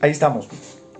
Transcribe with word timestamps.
Ahí 0.00 0.10
estamos. 0.10 0.48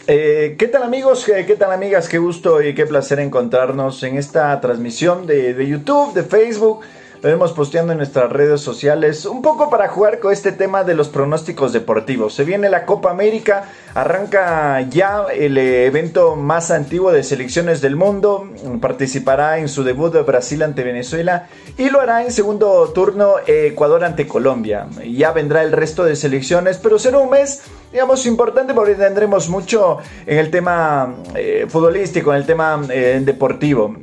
Eh, 0.07 0.57
¿Qué 0.59 0.69
tal 0.69 0.83
amigos? 0.83 1.25
¿Qué 1.25 1.57
tal 1.57 1.73
amigas? 1.73 2.09
Qué 2.09 2.19
gusto 2.19 2.63
y 2.63 2.75
qué 2.75 2.87
placer 2.87 3.21
encontrarnos 3.21 4.03
en 4.03 4.19
esta 4.19 4.61
transmisión 4.61 5.27
de, 5.27 5.55
de 5.55 5.67
YouTube, 5.67 6.13
de 6.15 6.23
Facebook 6.23 6.81
lo 7.23 7.29
vemos 7.29 7.53
posteando 7.53 7.93
en 7.93 7.99
nuestras 7.99 8.33
redes 8.33 8.63
sociales, 8.63 9.27
un 9.27 9.43
poco 9.43 9.69
para 9.69 9.89
jugar 9.89 10.21
con 10.21 10.33
este 10.33 10.53
tema 10.53 10.85
de 10.85 10.95
los 10.95 11.11
pronósticos 11.11 11.71
deportivos. 11.71 12.33
Se 12.33 12.45
viene 12.45 12.71
la 12.71 12.87
Copa 12.87 13.11
América, 13.11 13.65
arranca 13.95 14.81
ya 14.89 15.27
el 15.31 15.59
evento 15.59 16.35
más 16.35 16.71
antiguo 16.71 17.13
de 17.13 17.23
selecciones 17.23 17.83
del 17.83 17.95
mundo, 17.95 18.49
participará 18.81 19.59
en 19.59 19.69
su 19.69 19.85
debut 19.85 20.15
de 20.15 20.23
Brasil 20.23 20.63
ante 20.63 20.83
Venezuela 20.83 21.47
y 21.77 21.91
lo 21.91 22.01
hará 22.01 22.25
en 22.25 22.33
segundo 22.33 22.91
turno 22.95 23.35
Ecuador 23.47 24.03
ante 24.03 24.27
Colombia. 24.27 24.87
Ya 25.05 25.33
vendrá 25.33 25.63
el 25.63 25.73
resto 25.73 26.05
de 26.05 26.17
selecciones, 26.17 26.79
pero 26.79 26.99
será 26.99 27.19
un 27.19 27.29
mes 27.29 27.61
digamos, 27.93 28.25
importante 28.27 28.75
porque 28.75 28.95
tendremos 28.95 29.49
mucho 29.49 29.99
en 30.27 30.39
el 30.39 30.51
tema 30.51 31.17
eh, 31.35 31.67
futbolístico, 31.69 32.33
en 32.33 32.39
el 32.39 32.47
tema 32.47 32.81
eh, 32.91 33.21
deportivo. 33.25 33.95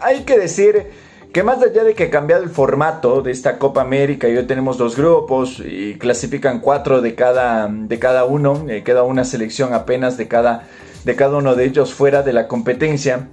Hay 0.00 0.24
que 0.24 0.38
decir 0.38 0.86
que 1.32 1.42
más 1.42 1.62
allá 1.62 1.84
de 1.84 1.94
que 1.94 2.04
ha 2.04 2.10
cambiado 2.10 2.42
el 2.42 2.50
formato 2.50 3.22
de 3.22 3.30
esta 3.30 3.58
Copa 3.58 3.80
América 3.80 4.28
y 4.28 4.36
hoy 4.36 4.46
tenemos 4.46 4.76
dos 4.76 4.96
grupos 4.96 5.62
y 5.64 5.94
clasifican 5.94 6.60
cuatro 6.60 7.00
de 7.00 7.14
cada, 7.14 7.68
de 7.68 7.98
cada 7.98 8.24
uno, 8.24 8.66
eh, 8.68 8.82
queda 8.82 9.02
una 9.04 9.24
selección 9.24 9.72
apenas 9.72 10.16
de 10.16 10.28
cada, 10.28 10.68
de 11.04 11.16
cada 11.16 11.38
uno 11.38 11.54
de 11.54 11.64
ellos 11.64 11.94
fuera 11.94 12.22
de 12.22 12.32
la 12.32 12.48
competencia, 12.48 13.28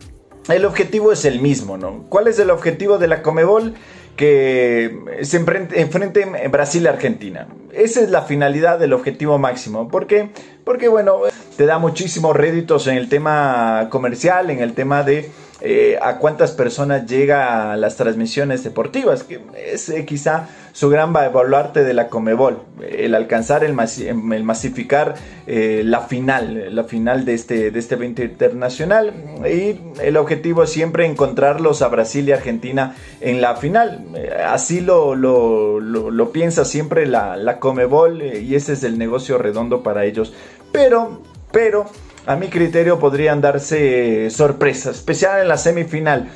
el 0.48 0.66
objetivo 0.66 1.12
es 1.12 1.26
el 1.26 1.42
mismo, 1.42 1.78
¿no? 1.78 2.06
¿Cuál 2.10 2.28
es 2.28 2.40
el 2.40 2.50
objetivo 2.50 2.98
de 2.98 3.08
la 3.08 3.22
Comebol? 3.22 3.76
Que 4.20 5.00
se 5.22 5.38
enfrenten 5.38 6.52
Brasil 6.52 6.84
y 6.84 6.88
Argentina. 6.88 7.48
Esa 7.72 8.02
es 8.02 8.10
la 8.10 8.24
finalidad 8.24 8.78
del 8.78 8.92
objetivo 8.92 9.38
máximo. 9.38 9.88
¿Por 9.88 10.08
qué? 10.08 10.32
Porque, 10.66 10.90
bueno, 10.90 11.22
te 11.56 11.66
da 11.66 11.80
muchísimos 11.80 12.36
réditos 12.36 12.88
en 12.88 12.98
el 12.98 13.08
tema 13.08 13.88
comercial, 13.90 14.50
en 14.50 14.60
el 14.60 14.74
tema 14.74 15.04
de 15.04 15.32
eh, 15.62 16.00
a 16.02 16.20
cuántas 16.20 16.52
personas 16.52 17.06
llega 17.06 17.74
a 17.74 17.78
las 17.78 17.98
transmisiones 17.98 18.64
deportivas, 18.64 19.24
que 19.24 19.42
es 19.58 19.90
eh, 19.90 20.06
quizá 20.06 20.48
su 20.72 20.90
gran 20.90 21.12
baluarte 21.12 21.84
de 21.84 21.94
la 21.94 22.08
Comebol, 22.08 22.60
el 22.88 23.14
alcanzar, 23.14 23.66
el, 23.66 23.74
masificar 23.74 25.16
eh, 25.48 25.82
la 25.84 26.02
final, 26.02 26.74
la 26.74 26.86
final 26.86 27.26
de 27.26 27.34
este, 27.34 27.72
de 27.72 27.80
este 27.80 27.96
evento 27.96 28.24
internacional 28.24 29.14
y 29.46 29.78
el 30.02 30.16
objetivo 30.16 30.64
es 30.64 30.70
siempre 30.70 31.06
encontrarlos 31.06 31.82
a 31.82 31.90
Brasil 31.90 32.30
y 32.30 32.32
Argentina 32.32 32.96
en 33.20 33.42
la 33.42 33.58
final. 33.58 34.06
Así 34.48 34.80
lo, 34.80 35.14
lo, 35.16 35.82
lo, 35.82 36.32
piensa 36.32 36.64
siempre 36.64 37.06
la, 37.06 37.36
la 37.36 37.60
Comebol 37.60 38.22
y 38.22 38.56
ese 38.56 38.74
es 38.74 38.84
el 38.84 38.98
negocio 38.98 39.38
redondo 39.38 39.84
para 39.84 40.06
ellos. 40.06 40.34
Pero, 40.72 41.22
pero 41.52 41.88
a 42.26 42.36
mi 42.36 42.48
criterio 42.50 43.00
podrían 43.00 43.42
darse 43.42 44.30
sorpresas, 44.30 44.98
especial 44.98 45.42
en 45.42 45.48
la 45.48 45.58
semifinal. 45.58 46.30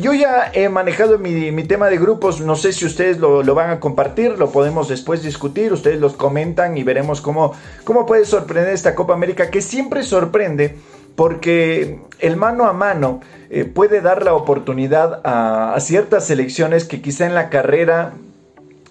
Yo 0.00 0.12
ya 0.12 0.50
he 0.52 0.68
manejado 0.68 1.18
mi, 1.18 1.62
tema 1.62 1.88
de 1.88 1.96
grupos, 1.96 2.40
no 2.40 2.56
sé 2.56 2.72
si 2.72 2.84
ustedes 2.84 3.18
lo, 3.18 3.42
van 3.54 3.70
a 3.70 3.80
compartir, 3.80 4.36
lo 4.36 4.50
podemos 4.50 4.88
después 4.88 5.22
discutir, 5.22 5.72
ustedes 5.72 6.00
los 6.00 6.14
comentan 6.14 6.76
y 6.76 6.82
veremos 6.82 7.20
cómo, 7.20 7.54
cómo 7.84 8.04
puede 8.04 8.24
sorprender 8.24 8.74
esta 8.74 8.96
Copa 8.96 9.14
América, 9.14 9.48
que 9.50 9.62
siempre 9.62 10.02
sorprende 10.02 10.76
porque 11.14 12.00
el 12.18 12.36
mano 12.36 12.66
a 12.66 12.72
mano 12.72 13.20
eh, 13.48 13.64
puede 13.64 14.00
dar 14.00 14.24
la 14.24 14.34
oportunidad 14.34 15.20
a, 15.24 15.78
ciertas 15.80 16.26
selecciones 16.26 16.84
que 16.84 17.00
quizá 17.00 17.26
en 17.26 17.34
la 17.34 17.48
carrera 17.48 18.14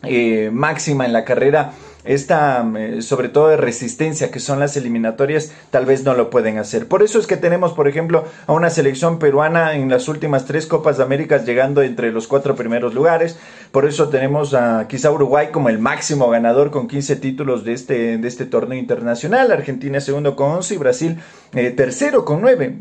eh, 0.04 0.50
máxima, 0.54 1.06
en 1.06 1.14
la 1.14 1.26
carrera 1.26 1.74
esta, 2.04 2.66
eh, 2.78 3.02
sobre 3.02 3.30
todo 3.30 3.50
de 3.50 3.58
resistencia, 3.58 4.32
que 4.32 4.40
son 4.40 4.60
las 4.60 4.78
eliminatorias, 4.78 5.52
tal 5.70 5.86
vez 5.86 6.04
no 6.04 6.14
lo 6.14 6.30
pueden 6.30 6.58
hacer. 6.58 6.88
Por 6.88 7.04
eso 7.04 7.20
es 7.20 7.28
que 7.28 7.38
tenemos, 7.38 7.74
por 7.74 7.88
ejemplo, 7.88 8.24
a 8.48 8.54
una 8.54 8.70
selección 8.70 9.20
peruana 9.20 9.76
en 9.76 9.90
las 9.90 10.08
últimas 10.08 10.46
tres 10.46 10.66
Copas 10.66 10.98
de 10.98 11.04
América 11.04 11.44
llegando 11.44 11.82
entre 11.82 12.12
los 12.12 12.28
cuatro 12.28 12.56
primeros 12.56 12.94
lugares. 12.94 13.38
Por 13.72 13.86
eso 13.86 14.10
tenemos 14.10 14.54
a 14.54 14.88
quizá 14.88 15.12
Uruguay 15.12 15.50
como 15.52 15.70
el 15.70 15.80
máximo 15.80 16.30
ganador 16.30 16.72
con 16.72 16.88
15 16.88 17.18
títulos 17.18 17.64
de 17.66 17.74
este, 17.74 18.18
de 18.18 18.28
este 18.28 18.46
torneo 18.46 18.80
internacional. 18.80 19.52
Argentina 19.52 20.00
segundo 20.00 20.36
con 20.36 20.52
11 20.52 20.74
y 20.74 20.78
Brasil 20.78 21.18
eh, 21.54 21.72
tercero 21.72 22.26
con 22.26 22.42
9. 22.42 22.78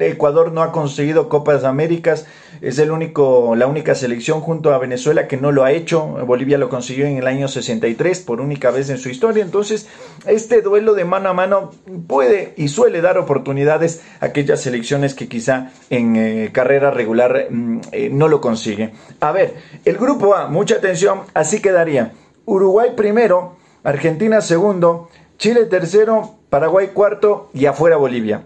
Ecuador 0.00 0.52
no 0.52 0.62
ha 0.62 0.72
conseguido 0.72 1.28
Copas 1.28 1.62
de 1.62 1.68
Américas. 1.68 2.26
Es 2.62 2.78
el 2.78 2.92
único, 2.92 3.56
la 3.56 3.66
única 3.66 3.96
selección 3.96 4.40
junto 4.40 4.72
a 4.72 4.78
Venezuela 4.78 5.26
que 5.26 5.36
no 5.36 5.50
lo 5.50 5.64
ha 5.64 5.72
hecho. 5.72 6.06
Bolivia 6.24 6.58
lo 6.58 6.68
consiguió 6.68 7.06
en 7.06 7.16
el 7.16 7.26
año 7.26 7.48
63 7.48 8.20
por 8.20 8.40
única 8.40 8.70
vez 8.70 8.88
en 8.88 8.98
su 8.98 9.08
historia. 9.08 9.42
Entonces, 9.42 9.88
este 10.26 10.62
duelo 10.62 10.94
de 10.94 11.04
mano 11.04 11.28
a 11.28 11.32
mano 11.32 11.72
puede 12.06 12.54
y 12.56 12.68
suele 12.68 13.00
dar 13.00 13.18
oportunidades 13.18 14.02
a 14.20 14.26
aquellas 14.26 14.60
selecciones 14.60 15.14
que 15.14 15.26
quizá 15.26 15.72
en 15.90 16.14
eh, 16.14 16.50
carrera 16.52 16.92
regular 16.92 17.48
mm, 17.50 17.80
eh, 17.90 18.10
no 18.12 18.28
lo 18.28 18.40
consiguen. 18.40 18.92
A 19.18 19.32
ver, 19.32 19.54
el 19.84 19.96
grupo 19.96 20.36
A, 20.36 20.46
mucha 20.46 20.76
atención, 20.76 21.22
así 21.34 21.60
quedaría. 21.60 22.12
Uruguay 22.44 22.90
primero, 22.96 23.56
Argentina 23.82 24.40
segundo, 24.40 25.08
Chile 25.36 25.64
tercero, 25.64 26.36
Paraguay 26.48 26.90
cuarto 26.94 27.50
y 27.54 27.66
afuera 27.66 27.96
Bolivia. 27.96 28.44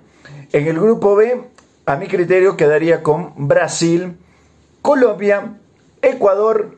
En 0.52 0.66
el 0.68 0.80
grupo 0.80 1.16
B, 1.16 1.38
a 1.86 1.96
mi 1.96 2.08
criterio, 2.08 2.56
quedaría 2.56 3.02
con 3.02 3.32
Brasil, 3.36 4.16
Colombia, 4.82 5.54
Ecuador, 6.02 6.76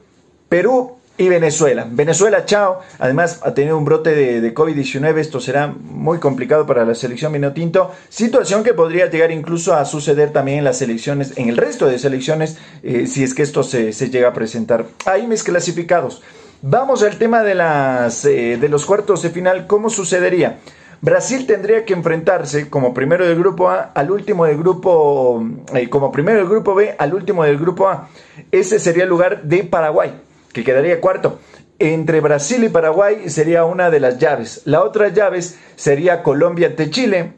Perú 0.51 0.99
y 1.17 1.29
Venezuela. 1.31 1.87
Venezuela, 1.91 2.45
chao. 2.45 2.81
Además, 2.99 3.41
ha 3.43 3.55
tenido 3.55 3.79
un 3.79 3.87
brote 3.87 4.15
de, 4.15 4.55
COVID-19. 4.55 5.17
Esto 5.17 5.41
será 5.41 5.67
muy 5.67 6.19
complicado 6.19 6.67
para 6.67 6.85
la 6.85 6.95
selección 6.95 7.33
Minotinto. 7.33 7.91
Situación 8.11 8.63
que 8.63 8.75
podría 8.75 9.11
llegar 9.11 9.33
incluso 9.33 9.75
a 9.75 9.87
suceder 9.87 10.31
también 10.31 10.59
en 10.59 10.65
las 10.65 10.77
selecciones, 10.77 11.33
en 11.37 11.49
el 11.49 11.57
resto 11.57 11.87
de 11.87 11.99
selecciones, 11.99 12.59
eh, 12.83 13.07
si 13.07 13.25
es 13.25 13.35
que 13.35 13.43
esto 13.43 13.63
se, 13.63 13.93
llega 14.11 14.29
a 14.29 14.33
presentar. 14.35 14.85
Ahí 15.07 15.27
mis 15.27 15.43
clasificados. 15.43 16.23
Vamos 16.61 17.03
al 17.03 17.17
tema 17.17 17.43
de, 17.43 17.55
las, 17.55 18.25
eh, 18.27 18.59
de 18.61 18.69
los 18.69 18.85
cuartos 18.85 19.23
de 19.23 19.31
final. 19.31 19.67
¿Cómo 19.67 19.89
sucedería? 19.89 20.59
Brasil 21.01 21.47
tendría 21.47 21.85
que 21.85 21.93
enfrentarse 21.93 22.69
como 22.69 22.93
primero 22.93 23.25
del 23.27 23.39
grupo 23.39 23.69
A 23.69 23.93
al 23.95 24.11
último 24.11 24.47
del 24.47 24.59
grupo, 24.59 25.45
eh, 25.75 25.89
como 25.89 26.11
primero 26.11 26.39
del 26.39 26.49
grupo 26.49 26.75
B 26.75 26.95
al 26.99 27.15
último 27.15 27.45
del 27.45 27.59
grupo 27.59 27.89
A. 27.89 28.09
Ese 28.51 28.81
sería 28.81 29.05
el 29.05 29.09
lugar 29.09 29.43
de 29.43 29.63
Paraguay 29.65 30.13
que 30.53 30.65
quedaría 30.65 31.01
cuarto. 31.01 31.39
Entre 31.79 32.21
Brasil 32.21 32.65
y 32.65 32.69
Paraguay 32.69 33.31
sería 33.31 33.65
una 33.65 33.91
de 33.91 34.01
las 34.01 34.19
llaves. 34.19 34.63
La 34.65 34.83
otra 34.83 35.09
llave 35.09 35.41
sería 35.77 36.25
Colombia 36.25 36.69
ante 36.69 36.91
Chile, 36.91 37.35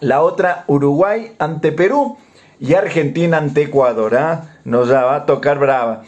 la 0.00 0.20
otra 0.20 0.64
Uruguay 0.66 1.34
ante 1.38 1.72
Perú 1.72 2.18
y 2.60 2.74
Argentina 2.74 3.38
ante 3.38 3.62
Ecuador. 3.62 4.14
¿ah? 4.16 4.58
Nos 4.64 4.92
va 4.92 5.14
a 5.14 5.24
tocar 5.24 5.58
brava. 5.58 6.02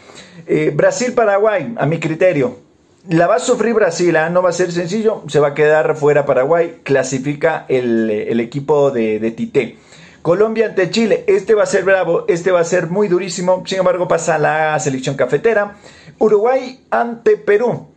Eh, 0.45 0.71
Brasil-Paraguay, 0.75 1.73
a 1.77 1.85
mi 1.87 1.99
criterio. 1.99 2.66
La 3.09 3.25
va 3.25 3.35
a 3.35 3.39
sufrir 3.39 3.73
Brasil, 3.73 4.15
¿ah? 4.17 4.29
no 4.29 4.41
va 4.41 4.49
a 4.49 4.53
ser 4.53 4.69
sencillo, 4.73 5.23
se 5.27 5.39
va 5.39 5.49
a 5.49 5.53
quedar 5.53 5.95
fuera 5.95 6.25
Paraguay, 6.25 6.81
clasifica 6.83 7.65
el, 7.69 8.37
equipo 8.41 8.91
de, 8.91 9.19
de 9.19 9.31
Tite. 9.31 9.77
Colombia 10.21 10.65
ante 10.65 10.89
Chile, 10.89 11.23
este 11.25 11.53
va 11.53 11.63
a 11.63 11.67
ser 11.67 11.85
bravo, 11.85 12.25
este 12.27 12.51
va 12.51 12.59
a 12.59 12.65
ser 12.65 12.87
muy 12.87 13.07
durísimo, 13.07 13.63
sin 13.65 13.79
embargo 13.79 14.09
pasa 14.09 14.37
la 14.37 14.77
selección 14.81 15.15
cafetera. 15.15 15.77
Uruguay 16.19 16.81
ante 16.89 17.37
Perú, 17.37 17.87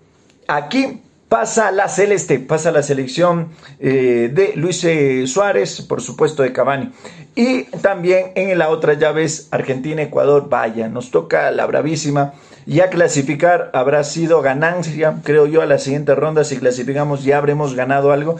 aquí 0.46 1.02
pasa 1.30 1.70
la 1.70 1.88
celeste, 1.88 2.40
pasa 2.40 2.72
la 2.72 2.82
selección 2.82 3.50
eh, 3.78 4.30
de 4.34 4.52
Luis 4.56 4.82
eh, 4.82 5.28
Suárez, 5.28 5.80
por 5.80 6.02
supuesto 6.02 6.42
de 6.42 6.52
Cavani. 6.52 6.90
Y 7.36 7.62
también 7.82 8.32
en 8.34 8.58
la 8.58 8.68
otra 8.68 8.94
llave 8.94 9.22
es 9.22 9.46
Argentina-Ecuador, 9.52 10.48
vaya, 10.48 10.88
nos 10.88 11.12
toca 11.12 11.52
la 11.52 11.66
bravísima. 11.66 12.34
Ya 12.66 12.90
clasificar 12.90 13.70
habrá 13.74 14.02
sido 14.02 14.42
ganancia, 14.42 15.20
creo 15.22 15.46
yo, 15.46 15.62
a 15.62 15.66
la 15.66 15.78
siguiente 15.78 16.16
ronda. 16.16 16.42
Si 16.42 16.58
clasificamos 16.58 17.22
ya 17.22 17.38
habremos 17.38 17.76
ganado 17.76 18.10
algo 18.10 18.36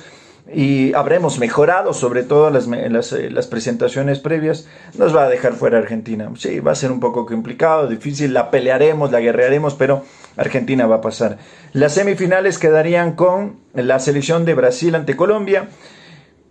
y 0.52 0.92
habremos 0.94 1.38
mejorado 1.38 1.94
sobre 1.94 2.24
todo 2.24 2.50
las, 2.50 2.66
las, 2.66 3.12
eh, 3.12 3.30
las, 3.30 3.46
presentaciones 3.46 4.18
previas, 4.18 4.66
nos 4.98 5.14
va 5.14 5.24
a 5.24 5.28
dejar 5.28 5.52
fuera 5.52 5.78
Argentina. 5.78 6.28
Sí, 6.36 6.58
va 6.58 6.72
a 6.72 6.74
ser 6.74 6.90
un 6.90 6.98
poco 6.98 7.24
complicado, 7.24 7.86
difícil, 7.86 8.34
la 8.34 8.50
pelearemos, 8.50 9.12
la 9.12 9.20
guerrearemos, 9.20 9.74
pero 9.74 10.02
Argentina 10.36 10.86
va 10.86 10.96
a 10.96 11.00
pasar. 11.00 11.38
Las 11.72 11.94
semifinales 11.94 12.58
quedarían 12.58 13.12
con 13.14 13.60
la 13.74 13.98
selección 13.98 14.44
de 14.44 14.54
Brasil 14.54 14.94
ante 14.94 15.16
Colombia. 15.16 15.68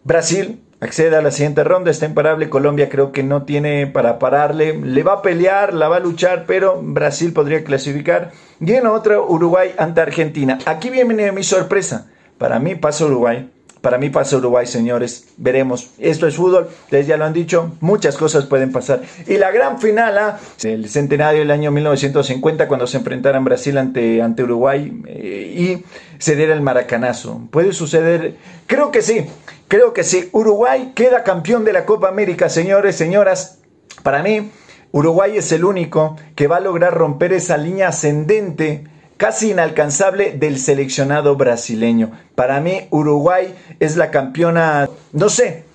Brasil 0.03 0.61
accede 0.79 1.15
a 1.15 1.21
la 1.21 1.31
siguiente 1.31 1.63
ronda, 1.63 1.91
está 1.91 2.05
imparable. 2.05 2.49
Colombia 2.49 2.89
creo 2.89 3.11
que 3.11 3.23
no 3.23 3.43
tiene 3.43 3.87
para 3.87 4.19
pararle. 4.19 4.73
Le 4.73 5.03
va 5.03 5.13
a 5.13 5.21
pelear, 5.21 5.73
la 5.73 5.89
va 5.89 5.97
a 5.97 6.01
luchar, 6.01 6.45
pero 6.47 6.81
Brasil 6.81 7.33
podría 7.33 7.63
clasificar. 7.63 8.31
Y 8.59 8.73
en 8.73 8.87
otra, 8.87 9.19
Uruguay 9.19 9.73
ante 9.77 10.01
Argentina. 10.01 10.57
Aquí 10.65 10.89
viene 10.89 11.31
mi 11.31 11.43
sorpresa. 11.43 12.07
Para 12.37 12.59
mí 12.59 12.75
pasa 12.75 13.05
Uruguay 13.05 13.49
Para 13.81 13.97
mí 13.97 14.09
pasa 14.09 14.37
Uruguay, 14.37 14.65
señores. 14.65 15.29
Veremos. 15.37 15.91
Esto 15.97 16.27
es 16.27 16.35
fútbol. 16.35 16.67
Ustedes 16.83 17.07
ya 17.07 17.17
lo 17.17 17.25
han 17.25 17.33
dicho. 17.33 17.77
Muchas 17.79 18.17
cosas 18.17 18.45
pueden 18.45 18.71
pasar. 18.71 19.01
Y 19.25 19.37
la 19.37 19.51
gran 19.51 19.79
final, 19.79 20.17
¿ah? 20.17 20.39
el 20.63 20.89
centenario 20.89 21.39
del 21.39 21.51
año 21.51 21.71
1950, 21.71 22.67
cuando 22.67 22.87
se 22.87 22.97
enfrentaran 22.97 23.45
Brasil 23.45 23.77
ante, 23.77 24.21
ante 24.21 24.43
Uruguay 24.43 25.01
eh, 25.07 25.53
y 25.55 25.85
se 26.17 26.35
diera 26.35 26.53
el 26.53 26.61
maracanazo. 26.61 27.47
¿Puede 27.51 27.71
suceder? 27.71 28.35
Creo 28.67 28.91
que 28.91 29.01
sí. 29.01 29.25
Creo 29.69 29.93
que 29.93 30.03
sí. 30.03 30.29
Uruguay 30.33 30.91
queda 30.93 31.23
campeón 31.23 31.63
de 31.63 31.73
la 31.73 31.85
Copa 31.85 32.09
América, 32.09 32.49
señores, 32.49 32.95
señoras. 32.95 33.59
Para 34.03 34.23
mí, 34.23 34.51
Uruguay 34.91 35.37
es 35.37 35.51
el 35.51 35.63
único 35.63 36.17
que 36.35 36.47
va 36.47 36.57
a 36.57 36.61
lograr 36.61 36.93
romper 36.93 37.31
esa 37.33 37.55
línea 37.55 37.89
ascendente 37.89 38.85
casi 39.19 39.51
inalcanzable 39.51 40.31
del 40.31 40.57
seleccionado 40.57 41.35
brasileño. 41.35 42.11
Para 42.35 42.61
mí, 42.61 42.87
Uruguay 42.89 43.53
es 43.81 43.97
la 43.97 44.11
campeona, 44.11 44.89
no 45.11 45.27
sé, 45.27 45.65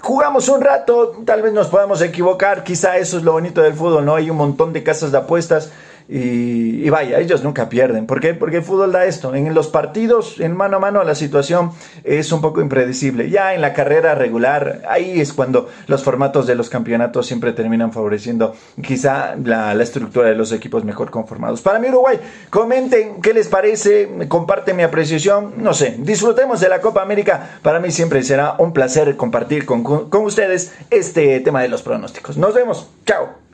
jugamos 0.00 0.48
un 0.48 0.62
rato, 0.62 1.22
tal 1.26 1.42
vez 1.42 1.52
nos 1.52 1.66
podamos 1.66 2.00
equivocar, 2.00 2.64
quizá 2.64 2.96
eso 2.96 3.18
es 3.18 3.24
lo 3.24 3.32
bonito 3.32 3.60
del 3.60 3.74
fútbol, 3.74 4.06
¿no? 4.06 4.14
Hay 4.14 4.30
un 4.30 4.38
montón 4.38 4.72
de 4.72 4.82
casas 4.82 5.12
de 5.12 5.18
apuestas 5.18 5.70
y, 6.10 6.88
vaya, 6.88 7.18
ellos 7.18 7.44
nunca 7.44 7.68
pierden. 7.68 8.06
¿Por 8.06 8.20
qué? 8.20 8.32
Porque 8.32 8.56
el 8.56 8.62
fútbol 8.62 8.92
da 8.92 9.04
esto. 9.04 9.34
En 9.34 9.52
los 9.52 9.68
partidos, 9.68 10.40
en 10.40 10.56
mano 10.56 10.78
a 10.78 10.80
mano, 10.80 11.04
la 11.04 11.14
situación 11.14 11.72
es 12.02 12.32
un 12.32 12.40
poco 12.40 12.62
impredecible. 12.62 13.28
Ya 13.28 13.54
en 13.54 13.60
la 13.60 13.74
carrera 13.74 14.14
regular, 14.14 14.80
ahí 14.88 15.20
es 15.20 15.34
cuando 15.34 15.68
los 15.86 16.02
formatos 16.02 16.46
de 16.46 16.54
los 16.54 16.70
campeonatos 16.70 17.26
siempre 17.26 17.52
terminan 17.52 17.92
favoreciendo 17.92 18.54
quizá 18.82 19.36
la, 19.36 19.74
estructura 19.82 20.28
de 20.28 20.34
los 20.34 20.50
equipos 20.52 20.82
mejor 20.82 21.10
conformados. 21.10 21.60
Para 21.60 21.78
mí, 21.78 21.88
Uruguay, 21.88 22.18
comenten 22.48 23.20
qué 23.20 23.34
les 23.34 23.48
parece, 23.48 24.08
comparten 24.28 24.76
mi 24.76 24.82
apreciación, 24.82 25.54
no 25.58 25.74
sé, 25.74 25.96
disfrutemos 25.98 26.60
de 26.60 26.70
la 26.70 26.80
Copa 26.80 27.02
América. 27.02 27.58
Para 27.62 27.80
mí 27.80 27.90
siempre 27.90 28.22
será 28.22 28.54
un 28.58 28.72
placer 28.72 29.16
compartir 29.16 29.66
con, 29.66 29.82
con 29.82 30.24
ustedes 30.24 30.72
este 30.90 31.40
tema 31.40 31.62
de 31.62 31.68
los 31.68 31.82
pronósticos. 31.82 32.38
Nos 32.38 32.54
vemos, 32.54 32.88
chao. 33.04 33.47